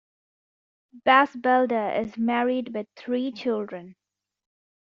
[1.05, 3.95] Bas Belder is married with three children.